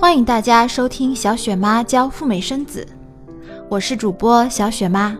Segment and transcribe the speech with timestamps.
[0.00, 2.86] 欢迎大家收听小雪妈教赴美生子，
[3.68, 5.18] 我是主播小雪妈。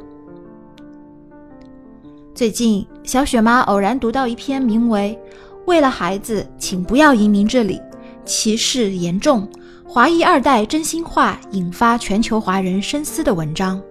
[2.33, 5.19] 最近，小雪妈偶然读到一篇名为
[5.67, 7.83] 《为了孩子，请不要移民这里，
[8.25, 9.49] 歧视严重，
[9.85, 13.83] 华裔二代真心话引发全球华人深思》的文章。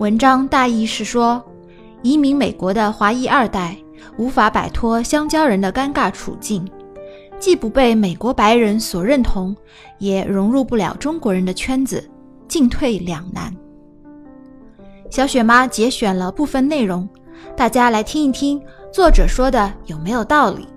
[0.00, 1.40] 文章大意是说，
[2.02, 3.76] 移民美国的华裔二代
[4.16, 6.68] 无法摆脱香蕉人的尴尬处境。
[7.42, 9.52] 既不被美国白人所认同，
[9.98, 12.08] 也融入不了中国人的圈子，
[12.46, 13.52] 进退两难。
[15.10, 17.06] 小雪妈节选了部分内容，
[17.56, 20.68] 大家来听一听，作者说的有没有道理？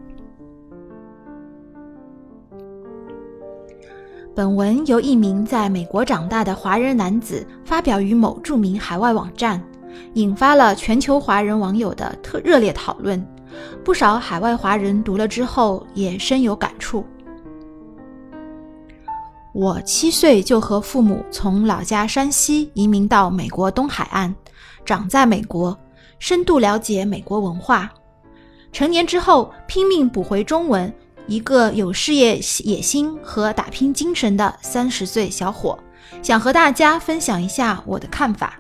[4.34, 9.64] 本文由一名在美国长大的华人男子发表于某著名海外网站，
[10.16, 13.24] 引发了全球华人网友的特热烈讨论。
[13.84, 17.06] 不少海外华人读了之后也深有感触。
[19.54, 24.36] 我七岁就和父母从老家山西移民到美国东海岸，
[24.84, 25.78] 长在美国，
[26.20, 27.90] 深度了解美国文化。
[28.74, 30.94] 成年之后拼命补回中文，
[31.28, 35.80] 一个有事业野心和打拼精神的三十岁小伙，
[36.22, 38.60] 想和大家分享一下我的看法。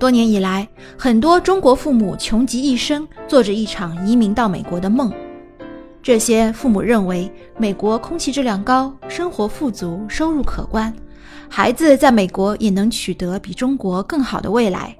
[0.00, 5.12] 多年以来，很多中国父母穷极一生，做着一场移民到美国的梦。
[6.02, 10.90] 这些父母认为，美国空气质量高，生活富足，收入可观，
[11.50, 14.96] 孩子在美国也能取得比中国更好的未来。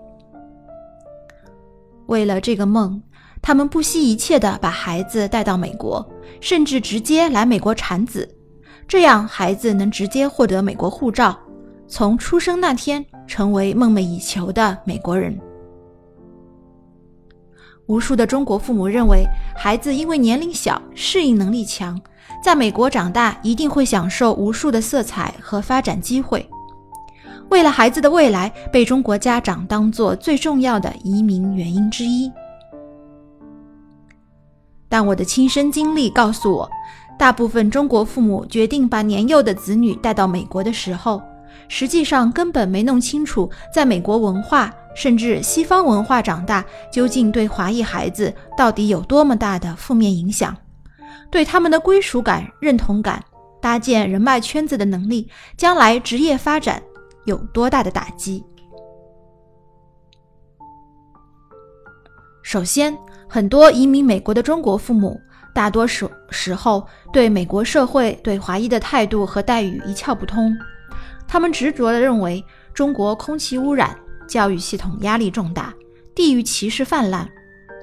[2.05, 3.03] 为了这个梦，
[3.41, 6.07] 他们不惜一切地把孩子带到美国，
[6.43, 8.29] 甚至直接来美国产子，
[8.87, 11.39] 这样孩子能直接获得美国护照。
[11.91, 15.37] 从出生那天成为梦寐以求的美国人。
[17.87, 19.25] 无数的中国父母认为，
[19.57, 22.01] 孩子因为年龄小、适应能力强，
[22.41, 26.49] 在美国长大一定会享受无数的色彩和发展机会。
[27.49, 32.31] 为了孩子的未来，被中国家长当做最重要的移民原因之一。
[34.89, 36.71] 但我的亲身经历告诉我，
[37.19, 41.21] 大部分中国父母决定把年幼的子女带到美国的时候，
[41.69, 50.57] 实际上根本没弄清楚，在美国文化甚至西方文化长大，究竟对华裔孩子到底有多么大的负面影响，
[51.31, 53.23] 对他们的归属感、认同感、
[53.61, 56.83] 搭建人脉圈子的能力、将来职业发展
[57.25, 58.45] 有多大的打击。
[62.43, 62.97] 首先，
[63.29, 65.21] 很多移民美国的中国父母，
[65.55, 70.53] 大多数时候对美国社会对华裔的态度和待遇一窍不通。
[71.33, 73.97] 他们执着地认为中国空气污染、
[74.27, 75.73] 教育系统压力重大、
[76.13, 77.31] 地域歧视泛滥、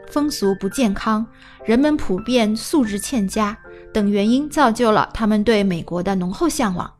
[0.09, 1.25] 风俗不健康、
[1.63, 3.57] 人们普遍素质欠佳
[3.93, 6.91] 等原因，造就了他们对美国的浓厚向往。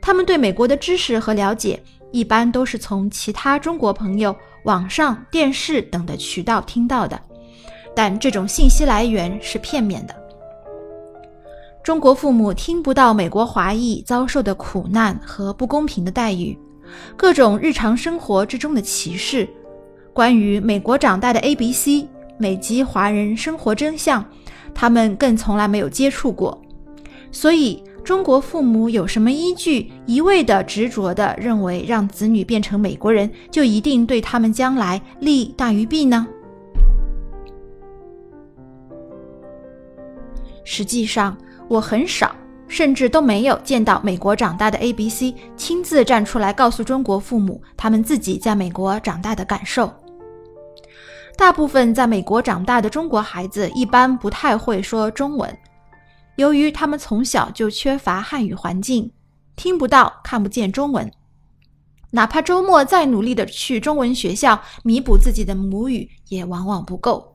[0.00, 1.82] 他们对美国的知识和了解，
[2.12, 7.20] 一般都是从其他中国朋友、网上、电视等的渠道听到的，
[7.92, 10.14] 但这种信息来源是片面的。
[11.82, 16.56] 中国父母听不到美国华裔遭受的苦难和不公平的待遇，
[17.16, 19.48] 各种日常生活之中的歧视，
[20.12, 24.24] 关于美国长大的 A、B、C 美籍华人生活真相，
[24.72, 26.62] 他们更从来没有接触过。
[27.32, 36.28] 所以，中国父母有什么依据一味地执着地认为让子女变成美国人就一定对他们将来利大于弊呢？
[40.62, 41.36] 实际上。
[41.72, 42.36] 我很少，
[42.68, 49.90] 甚至都没有见到美国长大的 A、B、C 亲自站出来告诉中国父母他们自己在美国长大的感受。
[51.34, 55.58] 大部分在美国长大的中国孩子一般不太会说中文，
[56.36, 59.10] 由于他们从小就缺乏汉语环境，
[59.56, 61.10] 听不到、看不见中文，
[62.10, 67.31] 哪怕周末再努力的去中文学校弥补自己的母语，也往往不够。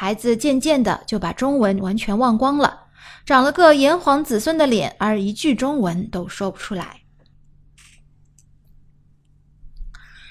[0.00, 2.82] 孩子渐渐的就把中文完全忘光了，
[3.26, 7.00] 长了个炎黄子孙的脸，而一句中文都说不出来。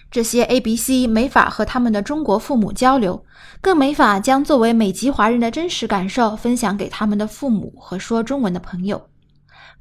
[0.09, 3.25] 这些 A、B、C 没法和他们的中国父母交流，
[3.59, 9.09] 更没法将作为美籍华人的真实感受分享给他们的父母和说中文的朋友，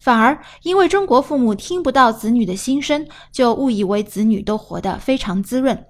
[0.00, 5.86] 反而因为中国父母听不到子女的心声，就误以为子女都活得非常滋润。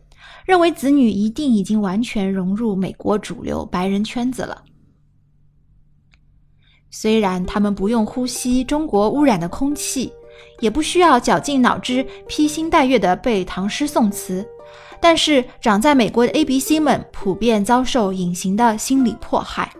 [0.46, 4.62] 认为子女一定已经完全融入美国主流白人圈子了。
[6.88, 10.12] 虽然他们不用呼吸中国污染的空气，
[10.60, 14.46] 也不需要绞尽脑汁披星戴月地背唐诗宋词，
[15.00, 19.70] 但是长在美国的 A、B、C 们普遍遭受隐形的心理迫害。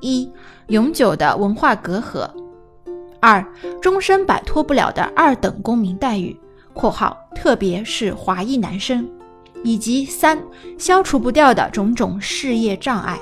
[0.00, 0.28] 一、
[0.68, 2.28] 永久的文化隔阂；
[3.20, 3.46] 二、
[3.80, 6.34] 终身摆脱不了的二等公民待遇
[6.72, 9.04] （括号特别是华裔男生）；
[9.64, 10.40] 以及三、
[10.78, 13.18] 消除不掉的种种事业障碍。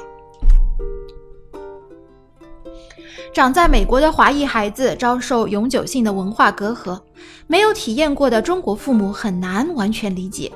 [3.32, 7.00] 长在美国的华裔孩子遭受永久性的文化隔阂，
[7.46, 10.52] 没有体验过的中国父母很难完全理解。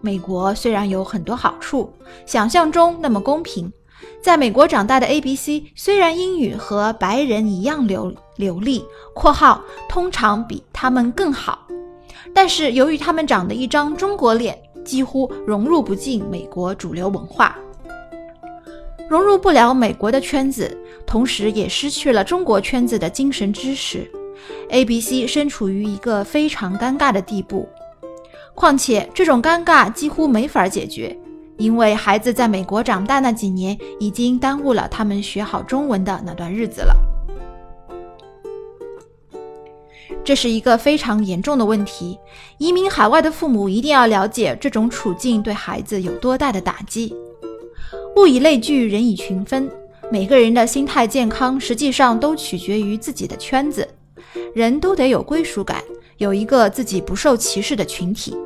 [0.00, 1.92] 美国虽然有很多好处，
[2.26, 3.72] 想象中那么公平，
[4.20, 8.84] 在美国长大的 A、B、C 虽然英语和白人一样流流利
[9.14, 11.66] （括号通常比他们更好），
[12.34, 17.56] 但是由于他们长的一张中国脸，几乎融入不进美国主流文化。
[19.08, 24.08] 融入不了美国的圈子，同时也失去了中国圈子的精神支持。
[24.70, 27.68] A、B、C 身处于一个非常尴尬的地步。
[28.54, 31.16] 况且这种尴尬几乎没法解决，
[31.56, 36.94] 因为孩子在美国长大那几年已经耽误了他们学好中文的那段日子了。
[40.24, 42.18] 这是一个非常严重的问题。
[42.58, 47.14] 移民海外的父母一定要了解这种处境对孩子有多大的打击。
[48.16, 49.70] 物以类聚，人以群分。
[50.12, 53.88] 每个人的心态健康，实际上都取决于自己的圈子。
[54.54, 55.82] 人都得有归属感，
[56.18, 58.36] 有一个自己不受歧视的群体。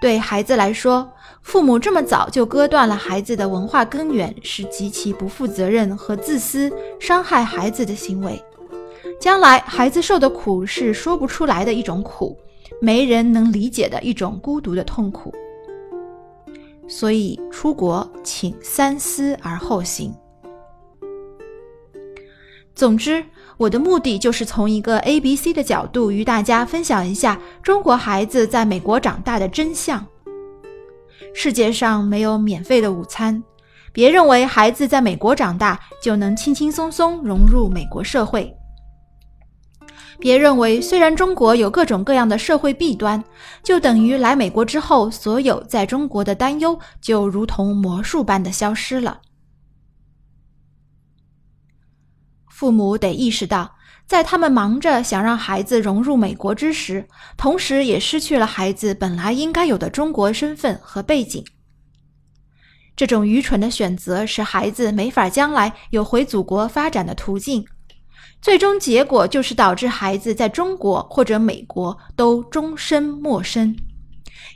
[0.00, 1.08] 对孩子来说，
[1.42, 8.42] 父母这么早就割断了孩子的文化根源，是极其不负责任和自私、伤害孩子的行为。
[9.22, 12.36] 将来孩子受的苦是说不出来的一种苦，
[12.80, 15.32] 没人能理解的一种孤独的痛苦。
[16.88, 20.12] 所以出国，请三思而后行。
[22.74, 23.24] 总之，
[23.58, 30.04] 我的目的就是从一个 A、B、C 的角度与大家分享一下中国孩子在美国长大的真相。
[31.32, 33.40] 世界上没有免费的午餐，
[33.92, 38.52] 别认为孩子在美国长大就能轻轻松松融入美国社会。
[40.22, 43.24] 别认为，虽然中国有各种各样的社会弊端，
[43.64, 49.20] 就等于来美国之后，所有在中国的担忧就如同魔术般的消失了。
[52.48, 53.74] 父母得意识到，
[54.06, 61.44] 在他们忙着想让孩子融入美国之时，同时也失去了孩子本来应该有的中国身份和背景。
[62.94, 67.66] 这种愚蠢的选择，使孩子没法将来有回祖国发展的途径。
[68.42, 73.76] 最终结果就是导致孩子在中国或者美国都终身陌生，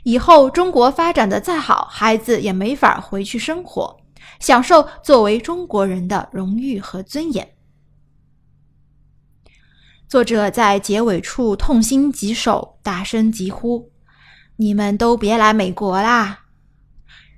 [0.03, 3.97] 以后中国发展的再好，孩子也没法回去生活，
[4.41, 7.47] 享受作为中国人的荣誉和尊严。
[10.09, 13.89] 作者在结尾处痛心疾首，大声疾呼
[14.57, 16.41] ：“你们都别来美国啦！”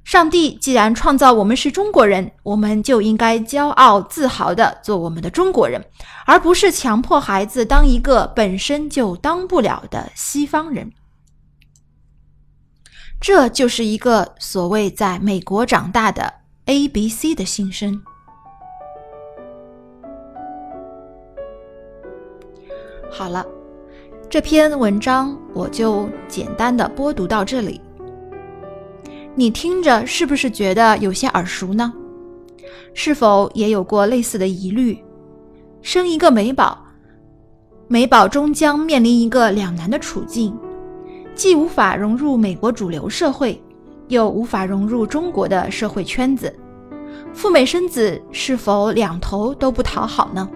[0.10, 5.86] 上帝既然创造我们是中国人，我们就应该骄傲自豪地做我们的中国人，
[6.26, 10.92] 而不是强迫孩子当一个本身就当不了的西方人。
[13.22, 16.34] 这就是一个所谓在美国长大的
[16.66, 18.02] A、B、C 的心声。
[23.12, 23.46] 好了，
[24.28, 27.80] 这篇文章我就简单的播读到这里。
[29.39, 31.93] 你听着是不是觉得有些耳熟呢？
[32.93, 35.01] 是否也有过类似的疑虑？
[35.81, 36.77] 生一个美宝，
[37.88, 40.53] 美宝终将面临一个两难的处境，
[41.36, 43.58] 既无法融入美国主流社会，
[44.10, 46.53] 又无法融入中国的社会圈子，
[47.31, 50.50] 赴美生子是否两头都不讨好呢？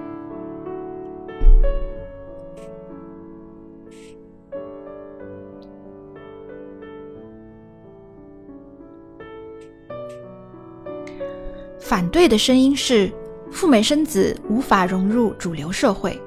[11.94, 13.12] 反对的声音是：
[13.52, 16.20] 赴美生子无法融入主流社会。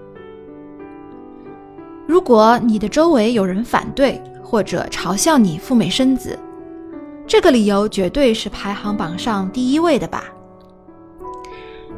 [2.06, 6.38] 如果你的周围有人反对或者嘲笑你赴美生子，
[7.26, 10.22] 这个理由绝对是排行榜上第一位的吧？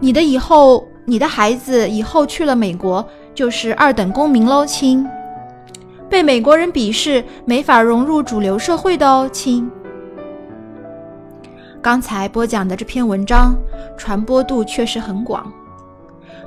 [0.00, 5.06] 你的以后，你的孩子以后去了美国就是二等公民喽，亲！
[6.08, 9.70] 被美国人鄙视，没法融入主流社会的哦，亲！
[11.80, 13.56] 刚才播讲的这篇文章
[13.96, 15.50] 传播度确实很广，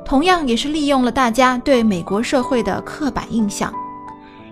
[0.04, 3.74] 同样也是利用了大家对美国社会的刻板印象，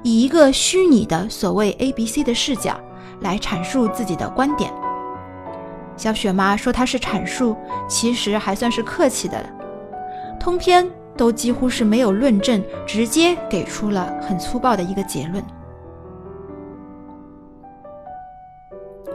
[0.04, 2.80] 以一个虚拟的所谓 A、B、C 的视角
[3.20, 4.72] 来阐述自己的观点。
[5.98, 7.58] 小雪妈说她是阐述，
[7.90, 9.50] 其实还算是客气的了。
[10.40, 15.44] 通篇都几乎是没有论证，直接给出了很粗暴的一个结论。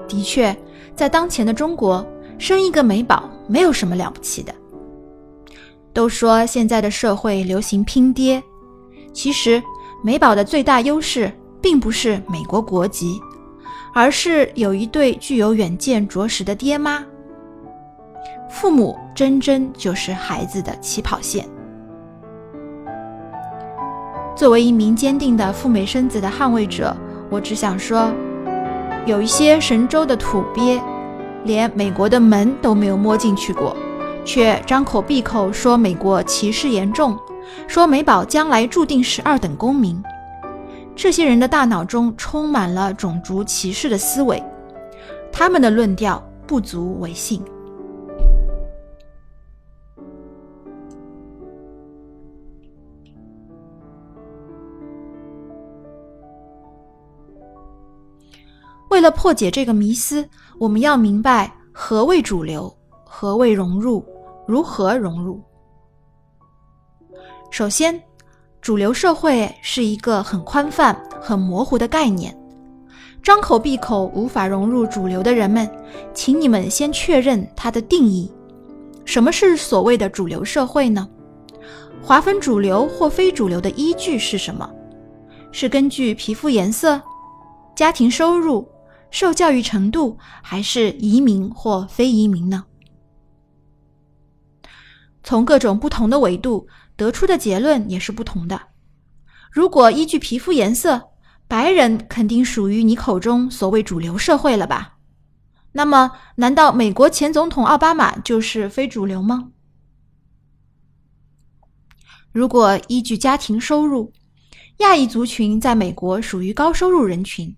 [0.07, 0.55] 的确。
[0.95, 2.07] 在当前的中国，
[2.39, 4.55] 生一个美宝没有什么了不起的。
[5.93, 8.43] 都说现在的社会流行拼爹，
[9.13, 9.63] 其实
[10.03, 13.21] 美宝的最大优势并不是美国国籍，
[13.95, 17.05] 而是有一对具有远见卓识的爹妈。
[18.51, 21.49] 父母真真就是孩子的起跑线。
[24.37, 26.97] 作为一名坚定的赴美生子的捍卫者，
[27.31, 28.13] 我只想说，
[29.07, 30.81] 有一些神州的土鳖，
[31.45, 33.77] 连美国的门都没有摸进去过。
[34.25, 37.19] 却张口闭口说美国歧视严重，
[37.69, 40.03] 说美宝将来注定是二等公民。
[40.97, 44.43] 这些人的大脑中充满了种族歧视的思维，
[45.31, 47.43] 他们的论调不足为信。
[58.95, 60.25] 为了破解这个迷思，
[60.57, 62.73] 我们要明白何谓主流，
[63.05, 64.07] 何谓融入。
[64.47, 65.43] 如何融入？
[67.51, 68.01] 首先，
[68.61, 72.39] 主流社会是一个很宽泛、很模糊的概念。
[73.21, 75.69] 张口闭口无法融入主流的人们，
[76.15, 78.31] 请你们先确认它的定义。
[79.05, 81.09] 什么是所谓的主流社会呢？
[82.01, 84.71] 划分主流或非主流的依据是什么？
[85.51, 87.03] 是根据皮肤颜色、
[87.75, 88.65] 家庭收入、
[89.15, 92.65] 受教育程度，还是移民或非移民呢？
[95.23, 96.67] 从各种不同的维度
[96.97, 98.61] 得出的结论也是不同的。
[99.53, 101.11] 如果依据皮肤颜色，
[101.47, 104.97] 白人肯定属于你口中所谓主流社会了吧？
[105.71, 109.53] 那么，难道美国前总统奥巴马就是非主流吗？
[112.33, 114.13] 如果依据家庭收入，
[114.79, 117.57] 亚裔族群在美国属于高收入人群。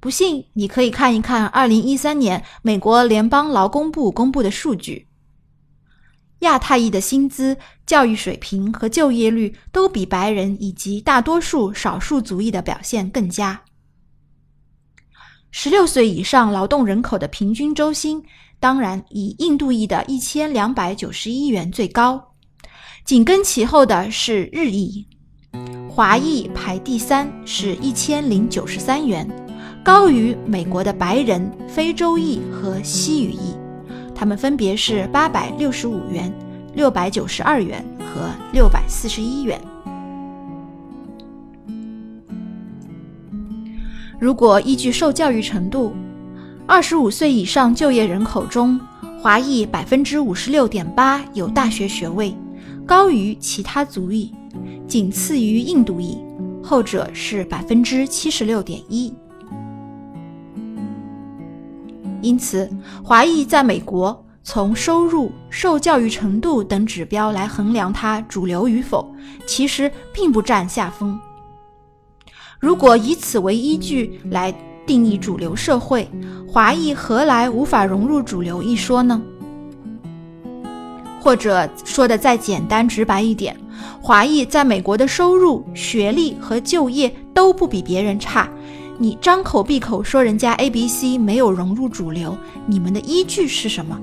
[0.00, 5.06] 不信，你可以看一看2013年美国联邦劳工部公布的数据。
[6.40, 13.60] 亚太裔的薪资、教育水平和就业率都比白人以及大多数少数族裔的表现更佳。
[15.50, 18.22] 十六岁以上劳动人口的平均周薪，
[18.60, 22.34] 当然以印度裔的一千两百九十一元最高，
[23.04, 25.04] 紧跟其后的是日裔，
[25.90, 29.26] 华裔排第三，是一千零九十三元，
[29.84, 33.54] 高于美国的白人、非洲裔和西语裔。
[34.14, 36.32] 他们分别是八百六十五元、
[36.74, 39.60] 六百九十二元和六百四十一元。
[44.18, 45.94] 如果依据受教育程度，
[46.66, 48.78] 二十五岁以上就业人口中，
[49.22, 52.34] 华裔百分之五十六点八有大学学位，
[52.84, 54.34] 高于其他族裔，
[54.88, 56.18] 仅次于印度裔，
[56.60, 59.14] 后者是百分之七十六点一。
[62.28, 62.68] 因此，
[63.02, 69.10] 华裔在美国从收入、受教育程度等指标来衡量它主流与否，
[69.46, 71.18] 其实并不占下风。
[72.60, 74.54] 如果以此为依据来
[74.86, 76.06] 定义主流社会，
[76.46, 79.22] 华裔何来无法融入主流一说呢？
[81.18, 83.56] 或者说的再简单直白一点，
[84.02, 88.50] 华裔在美国的收入、学历和就业都不比别人差。
[89.00, 92.36] 你张口闭口说人家 A、B、C 没有融入主流，
[92.66, 93.96] 你们的依据是什么？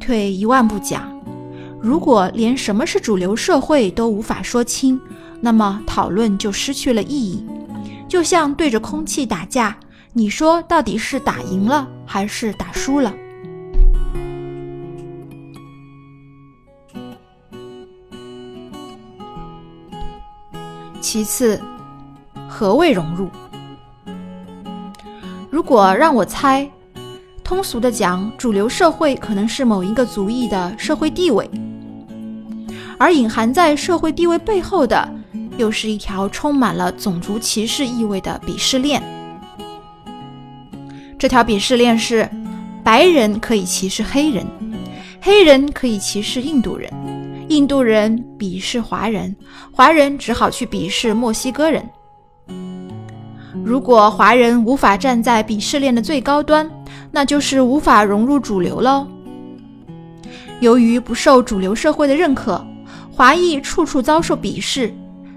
[0.00, 1.08] 退一万步讲，
[1.80, 5.00] 如果连什么是主流社会都无法说清，
[5.40, 7.46] 那么讨论就失去了意义，
[8.08, 9.76] 就像对着空气打架，
[10.12, 13.14] 你说到底是打赢了还是打输了？
[21.00, 21.60] 其次。
[22.62, 23.28] 何谓融入？
[25.50, 26.70] 如果让我猜，
[27.42, 31.50] 通俗的讲，主流社会可能是某一个族裔的社会地位，
[32.98, 35.12] 而隐含在社会地位背后的，
[35.56, 39.02] 又是一条充满了种族歧视意味的鄙视链。
[41.18, 42.30] 这条鄙视链是：
[42.84, 44.46] 白人可以歧视黑人，
[45.20, 46.88] 黑人可以歧视印度人，
[47.48, 49.34] 印度人鄙视华人，
[49.72, 51.84] 华人只好去鄙视墨西哥人。
[53.64, 56.68] 如果华人无法站在鄙视链的最高端，
[57.10, 59.06] 那就是无法融入主流喽。
[60.60, 62.64] 由于不受主流社会的认可，
[63.10, 64.92] 华裔处处遭受鄙视，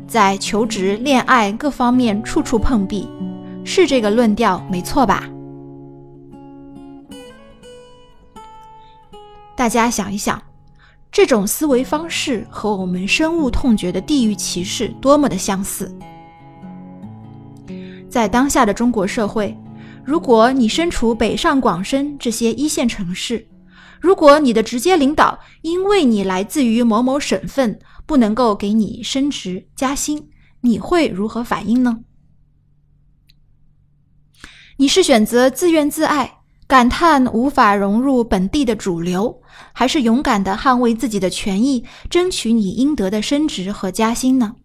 [0.08, 3.08] 在求职、恋爱各方面处处碰壁，
[3.64, 5.30] 是这个论调没错吧？
[9.56, 10.42] 大家想一想，
[11.12, 15.96] 这种思维方式和我们深恶痛绝的地域歧视多么的相似。
[18.16, 19.54] 在当下的中国社会，
[20.06, 23.46] 如果你身处北上广深这些一线城市，
[24.00, 30.30] 如果你的直接领导因为你来自于某某省份，不能够给你升职加薪，
[30.62, 32.00] 你会如何反应呢？
[34.78, 39.42] 你是选择自怨自艾，感叹无法融入本地的主流，
[39.74, 44.56] 还是勇敢的捍卫自己的权益，争取你应得的升职和加薪呢？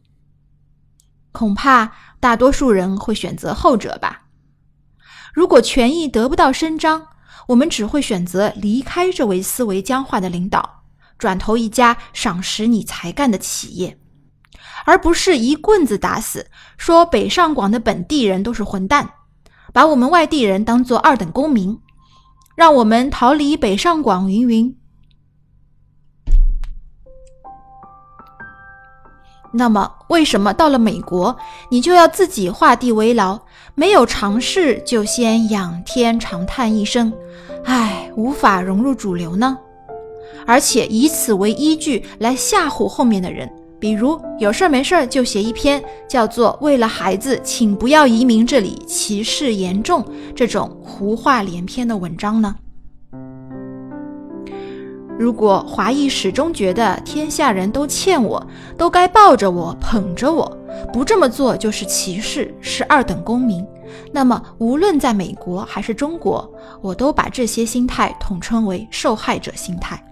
[1.33, 4.23] 恐怕大多数人会选择后者吧。
[5.33, 7.07] 如果权益得不到伸张，
[7.49, 10.83] 我们只会选择离开这位思维僵化的领导，
[11.19, 13.99] 转投一家赏识你才干的企业，
[14.85, 19.11] 而不是一棍子打死，说北上广的本地人都是混蛋，
[19.73, 21.79] 把我们外地人当做二等公民，
[22.57, 24.80] 让我们逃离北上广云云。
[29.52, 31.37] 那么，为什么到了美国，
[31.71, 33.38] 你就要自己画地为牢？
[33.75, 37.12] 没有尝试就先仰天长叹一声，
[37.64, 39.57] 唉，无法融入主流呢？
[40.47, 50.04] 而且以此为依据来吓唬后面的人，比如有事儿没事儿就写一篇叫做“为了孩子，请不要移民这里，歧视严重”
[50.35, 52.57] 这种胡话连篇的文章呢？
[55.21, 58.43] 如果华裔始终觉得天下人都欠我，
[58.79, 60.50] 都该抱着我捧着我，
[60.95, 63.62] 不这么做就是歧视，是二等公民，
[64.11, 66.50] 那么无论在美国还是中国，
[66.81, 70.03] 我都把这些心态统称为受害者心态。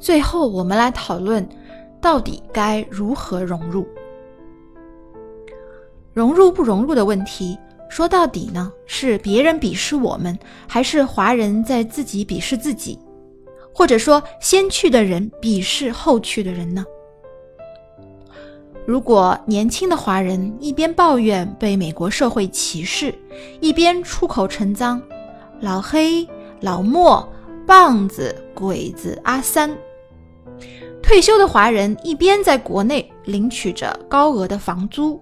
[0.00, 1.48] 最后，我们来讨论。
[2.00, 3.86] 到底该如何融入？
[6.12, 7.58] 融入不融入的问题，
[7.90, 12.98] 说到底呢，是别人鄙视我们，还是华人在自己鄙视自己？
[13.72, 16.84] 或者说，先去的人鄙视后去的人呢？
[18.86, 23.12] 如果年轻的华人一边抱怨被美国社会歧视，
[23.60, 25.02] 一边出口成脏
[25.60, 26.26] “老黑
[26.62, 27.28] ”“老莫
[27.66, 29.76] ”“棒子”“鬼子”“阿三”。
[31.06, 35.20] 退休的华人一边在国内领取着高额的房租，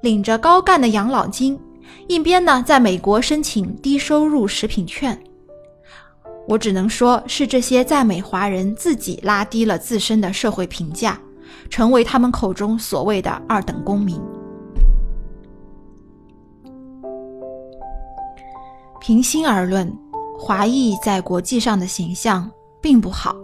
[0.00, 1.60] 领着高干的养老金，
[2.08, 5.22] 一边呢在美国申请低收入食品券。
[6.48, 11.20] 我只能说是这些在美华人自己拉低了自身的社会评价，
[11.68, 14.18] 成为他们口中所谓的二等公民。
[19.02, 19.94] 平心而论，
[20.38, 23.36] 华裔在国际上的形象并不好。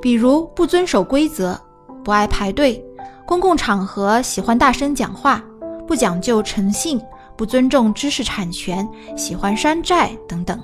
[0.00, 1.60] 比如不遵守规则，
[2.04, 2.84] 不爱排队，
[3.26, 5.44] 公共场合喜欢大声讲话，
[5.86, 7.00] 不讲究诚信，
[7.36, 10.60] 不尊重知识产权，喜欢山寨等等。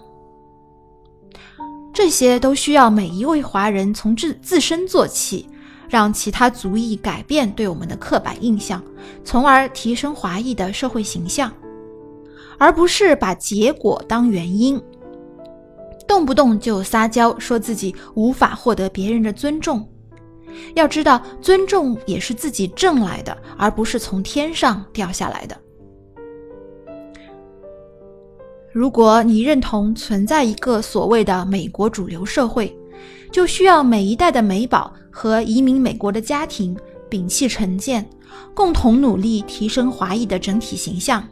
[1.93, 5.49] 这些都需要每一位华人从自自身做起，
[5.89, 8.83] 让其他族裔改变对我们的刻板印象，
[9.25, 11.53] 从而提升华裔的社会形象，
[12.59, 14.81] 而不是把结果当原因。
[16.07, 19.87] 动不动就撒娇，说自己无法获得别人的尊重。
[20.75, 25.57] 要知道，尊重也是自己挣来的，而不是从天上掉下来的。
[28.73, 32.77] 如果你认同存在一个所谓的美国主流社会，
[33.33, 36.77] 就需要每一代的美宝和移民美国的家庭
[37.11, 38.09] 摒弃成见，
[38.53, 41.23] 共同努力提升华裔的整体形象。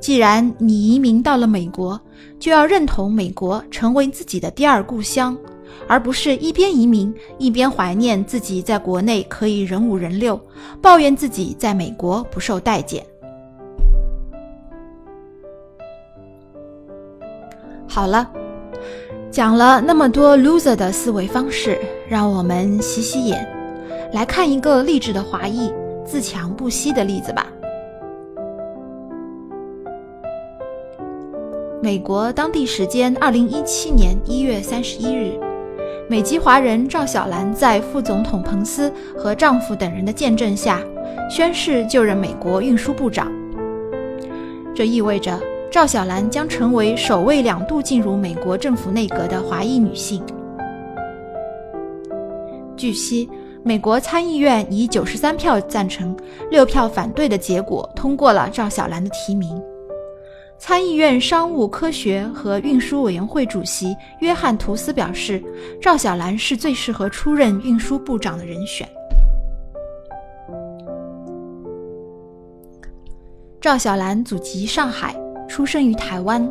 [0.00, 2.00] 既然你移民到了美国，
[2.38, 5.36] 就要认同美国成为自己的第二故乡，
[5.86, 10.40] 而不是一边移民一边怀念自己在国内可以人五人六，
[10.80, 13.04] 抱怨自己在美国不受待见。
[17.86, 18.30] 好了，
[19.30, 21.78] 讲了那么多 loser 的思维方式，
[22.08, 23.48] 让我们洗洗眼，
[24.12, 25.72] 来看一个励志的华裔
[26.04, 27.46] 自强不息的例子吧。
[31.80, 35.38] 美国当地时间二零一七年一月三十一日，
[36.08, 40.82] 美籍华人赵小兰在副总统彭斯和丈夫等人的见证下，
[41.30, 43.30] 宣誓就任美国运输部长。
[44.74, 50.20] 这意味着赵小兰将成为首位两度进入美国政府内阁的华裔女性。
[52.76, 53.28] 据悉，
[53.62, 56.16] 美国参议院以九十三票赞成、
[56.50, 59.62] 六票反对的结果通过了赵小兰的提名。
[60.58, 65.42] 参议院商务、科学和运输委员会主席约翰·图斯表示，
[65.80, 68.86] 赵小兰是最适合出任运输部长的人选。
[73.60, 75.14] 赵小兰祖籍上海，
[75.48, 76.46] 出生于台湾。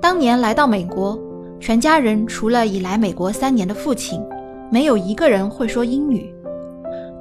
[0.00, 1.18] 当年来到美国，
[1.58, 4.22] 全家人除了已来美国三年的父亲，
[4.70, 6.32] 没有一个人会说英语。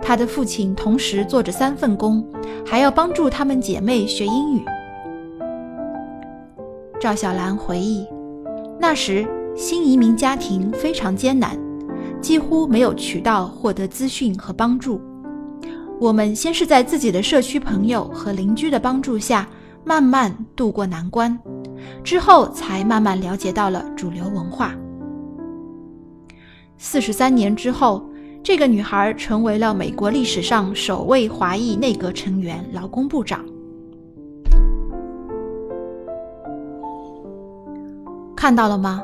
[0.01, 2.23] 他的父亲同时做着三份工，
[2.65, 4.61] 还要帮助她们姐妹学英语。
[6.99, 8.07] 赵小兰回忆，
[8.79, 11.57] 那时新移民家庭非常艰难，
[12.21, 14.99] 几乎没有渠道获得资讯和帮助。
[15.99, 19.47] 我们先是在自己的社区朋友和邻居的帮助下，
[19.83, 21.37] 慢慢渡过难关。
[22.03, 24.73] 之后才慢慢了解到了主流文化。
[26.77, 28.03] 四十三年之后，
[28.41, 33.45] 这个女孩成为了美国历史上首位华裔内阁成员、劳工部长。
[38.45, 39.03] 看到了吗？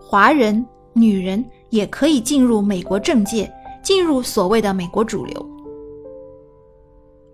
[0.00, 5.46] 华人女人也可以进入美国政界，进入所谓的美国主流。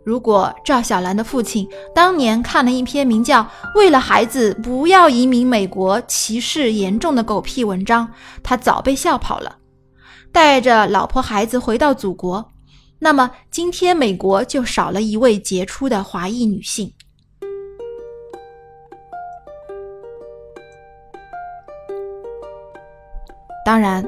[0.05, 3.40] 如果赵小兰的父亲当年看了一篇名叫
[3.77, 8.05] 《为了孩子不要移民美国，歧视严重的狗屁文章》，
[8.42, 9.59] 他早被笑跑了，
[10.33, 12.44] 带着老婆孩子回到祖国，
[12.98, 16.92] 那么今天美国就少了一位杰出的华裔女性。
[23.68, 24.02] 当然，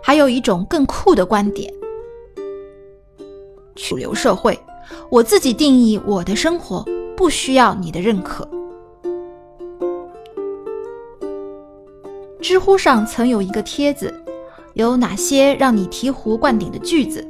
[0.00, 1.74] 还有一种更酷的观点：
[3.74, 4.56] 主流社会。
[5.10, 6.84] 我自己定义我的生活，
[7.16, 8.48] 不需要你的认可。
[12.40, 14.14] 知乎上曾有一个帖子，
[14.74, 17.26] 有哪些让你醍醐灌顶的句子？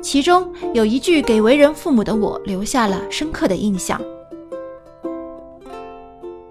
[0.00, 4.00] 其中有一句给为人父母的我留下了深刻的印象。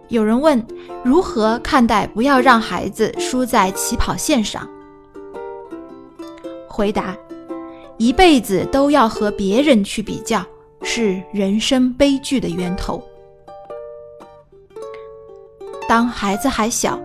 [0.10, 0.65] 有人问
[1.04, 4.67] 如何看待不要让孩子输在起跑线上？
[6.67, 7.15] 回答。
[7.98, 10.43] 一辈子都要和别人去比较，
[10.82, 13.04] 是人生悲剧的源头。
[15.88, 16.98] 当孩子还小，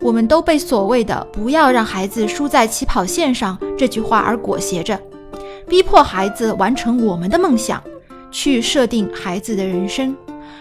[0.00, 5.00] 我们都被所谓的“不要让孩子输在起跑线上”这句话而裹挟着，
[5.68, 7.80] 逼迫孩子完成我们的梦想，
[8.32, 10.16] 去设定孩子的人生，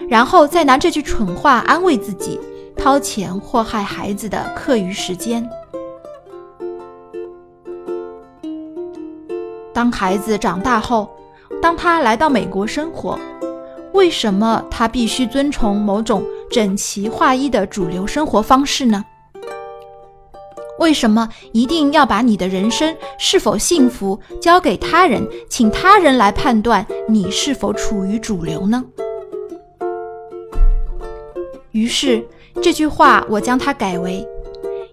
[0.07, 2.39] 然后再拿这句蠢话安慰自己，
[2.77, 5.47] 掏钱祸害孩子的课余时间。
[9.73, 11.09] 当孩子长大后，
[11.61, 13.19] 当他来到美国生活，
[13.93, 19.03] 为什么他必须遵从某种整齐划一的主流生活方式呢？
[20.77, 28.83] 为什么一定要把你的人生是否幸福交给他人，请他人来判断你是否处于主流呢？
[31.75, 32.25] 于是
[32.61, 34.25] 这句话我将它改为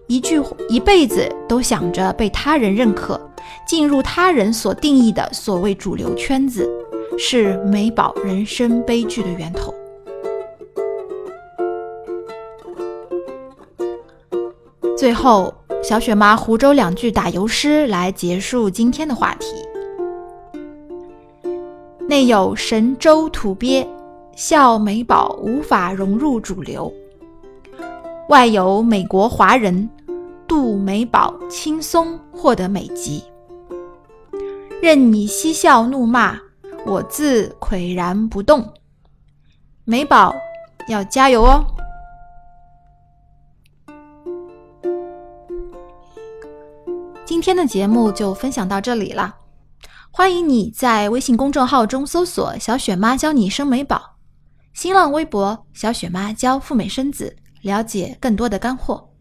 [0.07, 3.19] 一句：一辈子都想着被他人认可。
[3.65, 6.69] 进入他人所定义的所谓主流圈子，
[7.17, 9.73] 是美宝人生悲剧的源头。
[14.97, 19.47] 最后，小雪妈湖州两句打油诗来结束今天的话题：
[22.07, 23.87] 内有神州土鳖，
[24.35, 26.91] 笑美宝无法融入主流；
[28.29, 29.87] 外有美国华人，
[30.47, 33.23] 杜美宝轻松获得美籍。
[34.81, 36.35] 任你嬉笑怒骂，
[36.83, 38.67] 我自岿然不动。
[39.85, 40.33] 美宝，
[40.87, 41.63] 要加油哦！
[47.23, 49.35] 今天的节目就分享到这里了，
[50.09, 54.12] 欢迎你在微信公众号中搜索“小雪妈教你生美宝”，
[54.73, 59.11] 新浪微博“小雪妈教赴美生子”，了解更多的干货。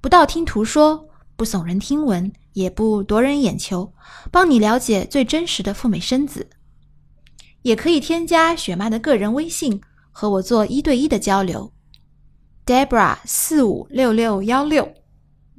[0.00, 2.32] 不道听途说，不耸人听闻。
[2.54, 3.92] 也不夺人眼球，
[4.32, 6.50] 帮你了解最真实的赴美生子。
[7.62, 11.72] 也可以添加雪妈的个人微信，和我做一对一的交流。
[12.66, 14.92] Debra 四五六六幺六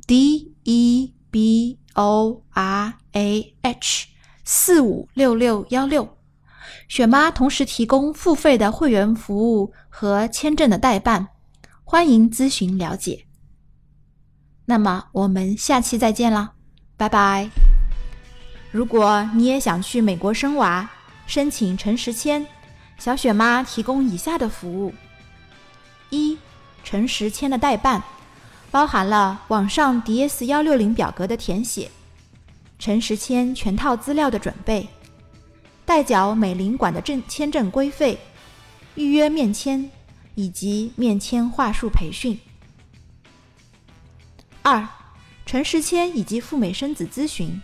[0.06, 4.08] ，D E B O R A H
[4.44, 6.19] 四五六六幺六。
[6.90, 11.28] 雪妈同时提供付费的会员服务和签证的代办，
[11.84, 13.28] 欢迎咨询了解。
[14.66, 16.54] 那么我们下期再见啦！
[16.98, 17.48] 拜拜。
[18.72, 20.90] 如果你也想去美国生娃，
[21.28, 22.44] 申请陈时签，
[22.98, 24.92] 小雪妈提供以下的服务：
[26.10, 26.36] 一、
[26.84, 28.02] 陈时签的代办，
[28.72, 31.92] 包含了网上 DS 幺六零表格的填写、
[32.80, 34.90] 陈时签全套资料的准备、
[35.90, 38.20] 代缴美领馆的证签证规费、
[38.94, 39.90] 预约面签
[40.36, 42.40] 以及面签话术培训。
[44.62, 44.88] 二。
[45.48, 47.60] 陈实签以及赴美生子咨询，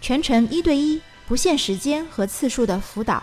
[0.00, 3.22] 全程一对一、不限时间和次数的辅导，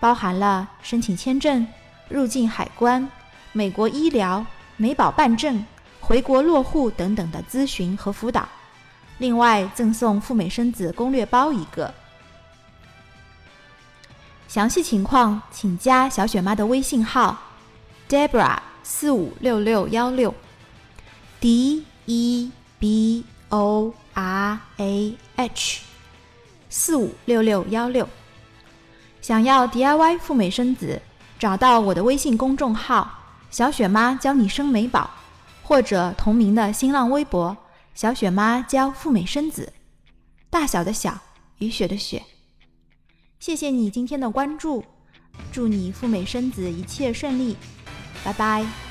[0.00, 1.64] 包含了申请签证、
[2.08, 3.08] 入境海关、
[3.52, 4.44] 美国医疗、
[4.76, 5.64] 美保办证、
[6.00, 8.48] 回国落户等等的咨询和辅导。
[9.18, 11.94] 另外赠送赴美生子攻略包一个。
[14.50, 17.40] 详细情况请加小雪妈的微信号
[18.08, 20.34] ：Debra 四五六六幺六
[21.38, 25.82] ，D E B O R A H
[26.68, 28.08] 四五六六幺六。
[29.22, 31.00] 想要 DIY 赴美生子，
[31.38, 33.20] 找到我的微信公众号
[33.52, 35.08] “小雪妈教你生美宝”，
[35.62, 37.56] 或者同名的新浪微博
[37.94, 39.72] “小雪妈教赴美生子”。
[40.50, 41.16] 大小的小，
[41.58, 42.24] 雨雪的雪。
[43.40, 44.84] 谢谢你今天的关注，
[45.50, 47.56] 祝你赴美生子一切顺利，
[48.22, 48.89] 拜拜。